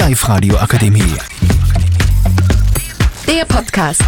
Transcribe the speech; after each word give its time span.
Live-Radio 0.00 0.56
Akademie. 0.56 1.12
Der 3.28 3.44
Podcast. 3.44 4.02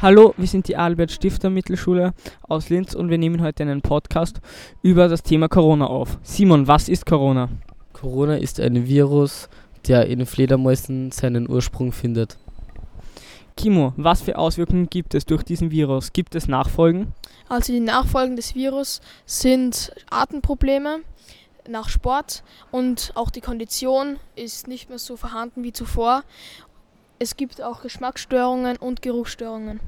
Hallo, 0.00 0.32
wir 0.38 0.46
sind 0.46 0.66
die 0.66 0.74
Albert 0.74 1.12
Stifter 1.12 1.50
Mittelschule 1.50 2.14
aus 2.40 2.70
Linz 2.70 2.94
und 2.94 3.10
wir 3.10 3.18
nehmen 3.18 3.42
heute 3.42 3.62
einen 3.62 3.82
Podcast 3.82 4.40
über 4.80 5.08
das 5.08 5.22
Thema 5.22 5.48
Corona 5.48 5.86
auf. 5.86 6.16
Simon, 6.22 6.66
was 6.66 6.88
ist 6.88 7.04
Corona? 7.04 7.50
Corona 7.92 8.36
ist 8.36 8.58
ein 8.58 8.86
Virus, 8.86 9.50
der 9.86 10.06
in 10.06 10.24
Fledermäusen 10.24 11.12
seinen 11.12 11.50
Ursprung 11.50 11.92
findet. 11.92 12.38
Kimo, 13.58 13.92
was 13.98 14.22
für 14.22 14.38
Auswirkungen 14.38 14.88
gibt 14.88 15.14
es 15.14 15.26
durch 15.26 15.42
diesen 15.42 15.70
Virus? 15.70 16.14
Gibt 16.14 16.34
es 16.34 16.48
Nachfolgen? 16.48 17.12
Also 17.50 17.74
die 17.74 17.80
Nachfolgen 17.80 18.34
des 18.34 18.54
Virus 18.54 19.02
sind 19.26 19.92
Atemprobleme 20.10 21.00
nach 21.68 21.88
Sport 21.88 22.42
und 22.70 23.12
auch 23.14 23.30
die 23.30 23.40
Kondition 23.40 24.18
ist 24.34 24.68
nicht 24.68 24.88
mehr 24.88 24.98
so 24.98 25.16
vorhanden 25.16 25.62
wie 25.62 25.72
zuvor. 25.72 26.22
Es 27.18 27.36
gibt 27.36 27.62
auch 27.62 27.82
Geschmacksstörungen 27.82 28.76
und 28.76 29.02
Geruchsstörungen. 29.02 29.80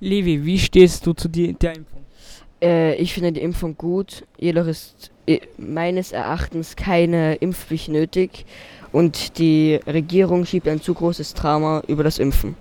Levi, 0.00 0.44
wie 0.44 0.58
stehst 0.58 1.06
du 1.06 1.12
zu 1.12 1.28
die, 1.28 1.52
der 1.52 1.76
Impfung? 1.76 2.04
Äh, 2.62 2.94
ich 2.96 3.14
finde 3.14 3.32
die 3.32 3.42
Impfung 3.42 3.76
gut, 3.76 4.24
jedoch 4.38 4.66
ist 4.66 5.10
äh, 5.26 5.40
meines 5.58 6.12
Erachtens 6.12 6.76
keine 6.76 7.36
Impfpflicht 7.36 7.88
nötig 7.88 8.46
und 8.92 9.38
die 9.38 9.80
Regierung 9.86 10.44
schiebt 10.46 10.68
ein 10.68 10.80
zu 10.80 10.94
großes 10.94 11.34
Drama 11.34 11.82
über 11.86 12.02
das 12.02 12.18
Impfen. 12.18 12.56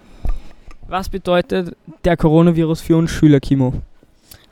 Was 0.87 1.09
bedeutet 1.09 1.75
der 2.03 2.17
Coronavirus 2.17 2.81
für 2.81 2.97
uns 2.97 3.11
Schüler, 3.11 3.39
Kimo? 3.39 3.73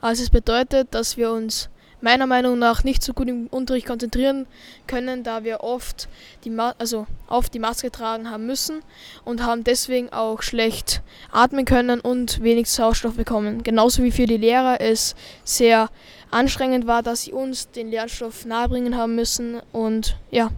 Also 0.00 0.22
es 0.22 0.30
bedeutet, 0.30 0.94
dass 0.94 1.16
wir 1.16 1.32
uns 1.32 1.68
meiner 2.00 2.26
Meinung 2.26 2.58
nach 2.58 2.84
nicht 2.84 3.02
so 3.02 3.12
gut 3.12 3.28
im 3.28 3.46
Unterricht 3.48 3.86
konzentrieren 3.86 4.46
können, 4.86 5.22
da 5.22 5.44
wir 5.44 5.60
oft 5.60 6.08
die, 6.44 6.50
Ma 6.50 6.74
also 6.78 7.06
oft 7.28 7.52
die 7.54 7.58
Maske 7.58 7.90
tragen 7.90 8.30
haben 8.30 8.46
müssen 8.46 8.82
und 9.24 9.44
haben 9.44 9.64
deswegen 9.64 10.10
auch 10.12 10.42
schlecht 10.42 11.02
atmen 11.32 11.64
können 11.64 12.00
und 12.00 12.42
wenig 12.42 12.70
Sauerstoff 12.70 13.16
bekommen. 13.16 13.62
Genauso 13.62 14.02
wie 14.02 14.12
für 14.12 14.26
die 14.26 14.36
Lehrer 14.36 14.80
es 14.80 15.14
sehr 15.44 15.90
anstrengend 16.30 16.86
war, 16.86 17.02
dass 17.02 17.22
sie 17.22 17.32
uns 17.32 17.70
den 17.70 17.90
Lernstoff 17.90 18.44
nahebringen 18.44 18.96
haben 18.96 19.14
müssen 19.14 19.60
und 19.72 20.16
ja. 20.30 20.50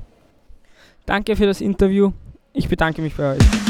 Danke 1.06 1.36
für 1.36 1.46
das 1.46 1.60
Interview. 1.60 2.12
Ich 2.52 2.68
bedanke 2.68 3.00
mich 3.02 3.14
bei 3.14 3.36
euch. 3.36 3.69